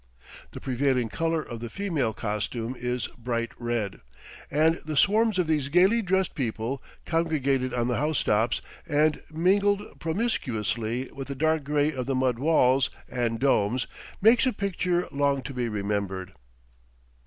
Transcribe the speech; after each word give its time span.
The 0.49 0.59
prevailing 0.59 1.09
color 1.09 1.43
of 1.43 1.59
the 1.59 1.69
female 1.69 2.11
costume 2.11 2.75
is 2.75 3.05
bright 3.19 3.51
red, 3.59 4.01
and 4.49 4.81
the 4.83 4.97
swarms 4.97 5.37
of 5.37 5.45
these 5.45 5.69
gayly 5.69 6.01
dressed 6.01 6.33
people 6.33 6.81
congregated 7.05 7.71
on 7.71 7.87
the 7.87 7.97
housetops, 7.97 8.63
and 8.87 9.21
mingled 9.29 9.99
promiscuously 9.99 11.11
with 11.13 11.27
the 11.27 11.35
dark 11.35 11.63
gray 11.63 11.91
of 11.91 12.07
the 12.07 12.15
mud 12.15 12.39
walls 12.39 12.89
and 13.07 13.39
domes, 13.39 13.85
makes 14.23 14.47
a 14.47 14.53
picture 14.53 15.07
long 15.11 15.43
to 15.43 15.53
be 15.53 15.69
remembered. 15.69 16.33